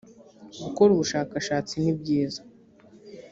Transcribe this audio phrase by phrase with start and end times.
[0.63, 2.41] gukora ubushakashatsi nibyiza